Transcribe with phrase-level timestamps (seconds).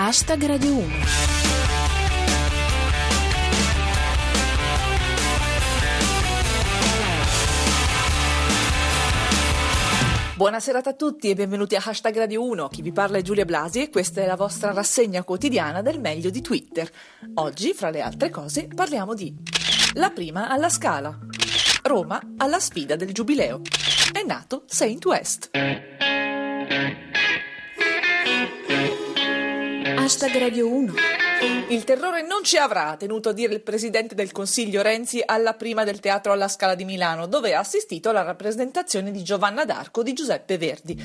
[0.00, 0.86] Hashtag Radio 1.
[10.36, 12.68] Buona serata a tutti e benvenuti a Hashtag Radio 1.
[12.68, 16.30] Chi vi parla è Giulia Blasi e questa è la vostra rassegna quotidiana del meglio
[16.30, 16.88] di Twitter.
[17.34, 19.34] Oggi, fra le altre cose, parliamo di
[19.94, 21.18] La prima alla Scala.
[21.82, 23.62] Roma alla sfida del Giubileo.
[24.12, 25.50] È nato Saint West.
[30.08, 30.94] Hashtag Radio 1.
[31.68, 35.84] Il terrore non ci avrà, tenuto a dire il presidente del Consiglio Renzi alla prima
[35.84, 40.14] del Teatro alla Scala di Milano, dove ha assistito alla rappresentazione di Giovanna d'Arco di
[40.14, 40.98] Giuseppe Verdi.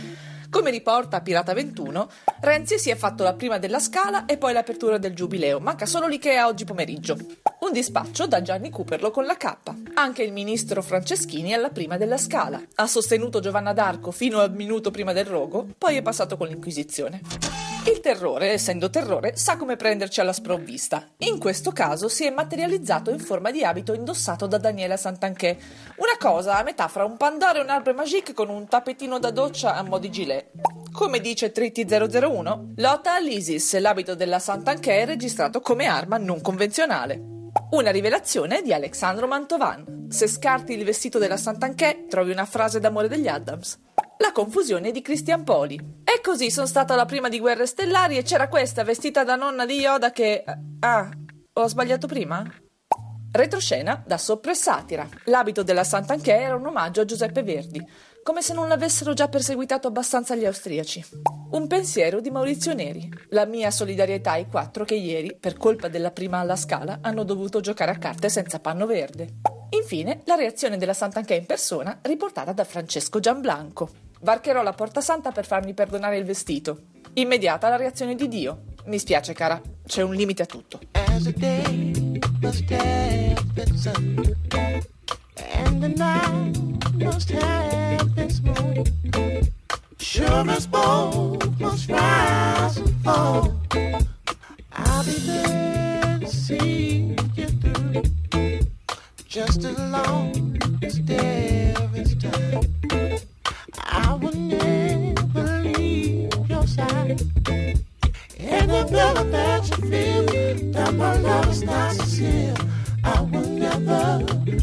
[0.50, 4.98] Come riporta Pirata 21, Renzi si è fatto la prima della Scala e poi l'apertura
[4.98, 5.60] del Giubileo.
[5.60, 7.18] Manca solo l'Ikea oggi pomeriggio.
[7.60, 9.58] Un dispaccio da Gianni Cooperlo con la K.
[9.96, 12.64] Anche il ministro Franceschini alla prima della Scala.
[12.76, 17.73] Ha sostenuto Giovanna d'Arco fino al minuto prima del rogo, poi è passato con l'Inquisizione.
[17.86, 21.06] Il terrore, essendo terrore, sa come prenderci alla sprovvista.
[21.18, 25.58] In questo caso si è materializzato in forma di abito indossato da Daniela Santanché.
[25.98, 29.32] Una cosa a metà fra un pandoro e un arbre magique con un tappetino da
[29.32, 30.52] doccia a mo' di gilet.
[30.94, 37.22] Come dice Tritti 001, lotta all'ISIS, l'abito della Santanché è registrato come arma non convenzionale.
[37.72, 40.08] Una rivelazione di Alexandro Mantovan.
[40.08, 43.78] Se scarti il vestito della Santanché, trovi una frase d'amore degli Adams.
[44.24, 45.76] La confusione di Christian Poli.
[45.76, 49.66] E così sono stata la prima di Guerre Stellari e c'era questa vestita da nonna
[49.66, 50.46] di Yoda che...
[50.80, 51.10] Ah,
[51.52, 52.42] ho sbagliato prima?
[53.34, 55.06] Retroscena da soppressatira.
[55.26, 57.86] L'abito della Santanché era un omaggio a Giuseppe Verdi,
[58.24, 61.04] come se non l'avessero già perseguitato abbastanza gli austriaci.
[61.52, 63.12] Un pensiero di Maurizio Neri.
[63.32, 67.60] La mia solidarietà ai quattro che ieri, per colpa della prima alla scala, hanno dovuto
[67.60, 69.40] giocare a carte senza panno verde.
[69.72, 74.12] Infine, la reazione della Santanché in persona, riportata da Francesco Gianblanco.
[74.24, 76.84] Varcherò la porta santa per farmi perdonare il vestito.
[77.16, 78.64] Immediata la reazione di Dio.
[78.86, 80.80] Mi spiace, cara, c'è un limite a tutto.
[80.92, 84.16] As a day must have its sun,
[85.54, 86.58] and the night
[86.94, 88.10] must have
[88.44, 88.84] moon.
[89.98, 93.54] Sure as both must rise and fall.
[94.72, 98.04] I'll be there to see you through,
[99.28, 100.53] just as long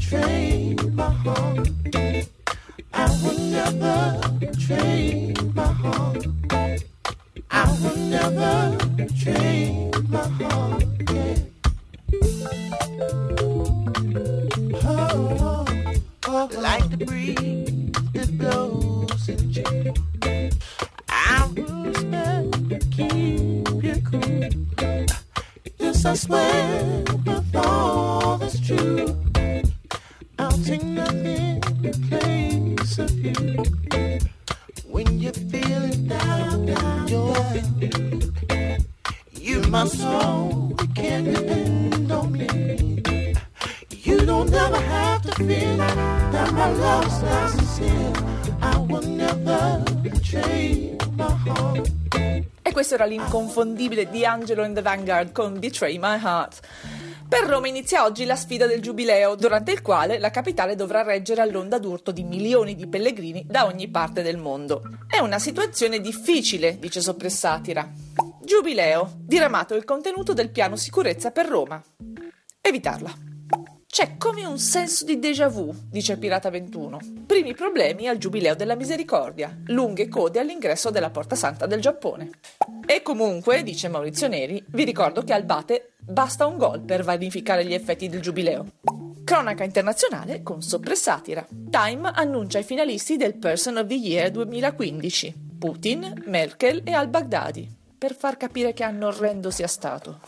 [0.00, 0.40] never
[0.70, 1.68] betray my heart.
[2.92, 6.26] I will never betray my heart.
[7.50, 10.84] I will never betray my heart.
[11.10, 11.36] Yeah.
[14.84, 15.94] Oh, oh,
[16.28, 19.94] oh, like the breeze that blows in June.
[21.08, 24.48] I will respect keep you cool.
[25.78, 29.29] Yes, I swear with all that's true.
[30.50, 33.62] I'll take nothing in place of you.
[34.84, 37.34] When you're feeling down, down, you're
[37.78, 38.86] feeling
[39.30, 43.32] You my soul, can depend on me.
[43.90, 48.12] You don't ever have to feel that my love's not sincere.
[48.60, 51.90] I will never betray my heart.
[52.80, 56.60] Questo era l'inconfondibile di Angelo and the Vanguard con Betray My Heart.
[57.28, 61.42] Per Roma inizia oggi la sfida del Giubileo, durante il quale la capitale dovrà reggere
[61.42, 64.80] all'onda d'urto di milioni di pellegrini da ogni parte del mondo.
[65.06, 67.86] È una situazione difficile, dice Soppressatira.
[68.42, 71.84] Giubileo, diramato il contenuto del piano sicurezza per Roma.
[72.62, 73.29] Evitarla.
[73.92, 77.00] C'è come un senso di déjà vu, dice Pirata 21.
[77.26, 82.30] Primi problemi al Giubileo della Misericordia, lunghe code all'ingresso della Porta Santa del Giappone.
[82.86, 87.64] E comunque, dice Maurizio Neri, vi ricordo che al Bate basta un gol per vanificare
[87.64, 88.64] gli effetti del Giubileo.
[89.24, 91.44] Cronaca internazionale con soppressatira.
[91.68, 95.34] Time annuncia i finalisti del Person of the Year 2015.
[95.58, 97.68] Putin, Merkel e al-Baghdadi,
[97.98, 100.20] per far capire che anno orrendo sia stato.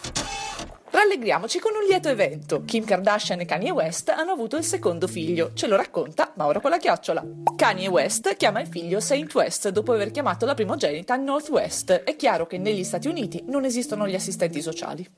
[0.92, 2.64] Rallegriamoci con un lieto evento.
[2.66, 5.52] Kim Kardashian e Kanye West hanno avuto il secondo figlio.
[5.54, 7.24] Ce lo racconta Mauro con la chiocciola.
[7.56, 11.90] Kanye West chiama il figlio Saint West dopo aver chiamato la primogenita Northwest.
[11.90, 15.08] È chiaro che negli Stati Uniti non esistono gli assistenti sociali.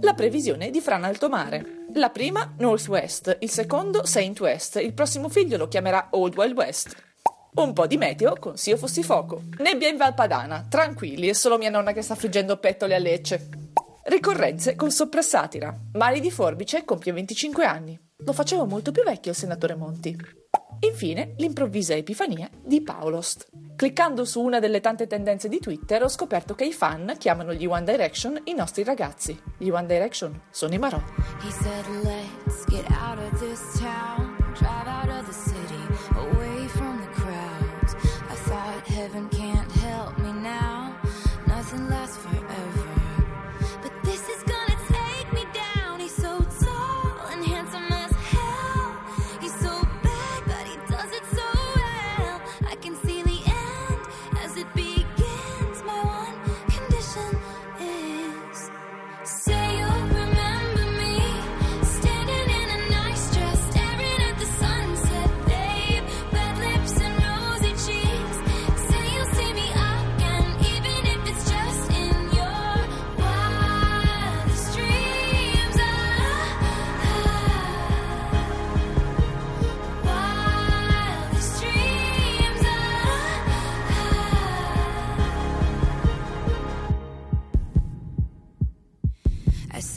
[0.00, 1.84] La previsione di Fran Altomare.
[1.94, 4.80] La prima Northwest, il secondo Saint West.
[4.82, 6.96] Il prossimo figlio lo chiamerà Old Wild West.
[7.54, 9.42] Un po' di meteo con Sio Fossi Fuoco.
[9.58, 13.59] Nebbia in Valpadana, tranquilli, è solo mia nonna che sta friggendo pettole a Lecce.
[14.02, 15.78] Ricorrenze con soppressatira.
[15.92, 17.98] Mari di Forbice compie 25 anni.
[18.24, 20.16] Lo facevo molto più vecchio il senatore Monti.
[20.80, 23.48] Infine, l'improvvisa epifania di Paulost.
[23.76, 27.66] Cliccando su una delle tante tendenze di Twitter ho scoperto che i fan chiamano gli
[27.66, 29.38] One Direction i nostri ragazzi.
[29.58, 31.02] Gli One Direction sono i Marò.
[31.42, 35.82] He said, let's get out of this town, drive out of the city,
[36.14, 37.94] away from the crowds.
[38.30, 40.94] I thought heaven can't help me now,
[41.46, 42.39] nothing lasts forever.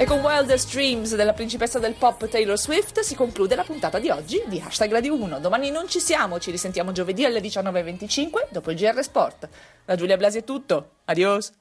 [0.00, 4.08] E con Wildest Dreams della principessa del pop Taylor Swift si conclude la puntata di
[4.08, 5.40] oggi di Hashtag Radio 1.
[5.40, 9.48] Domani non ci siamo, ci risentiamo giovedì alle 19.25 dopo il GR Sport.
[9.84, 11.52] Da Giulia Blasi è tutto, adios!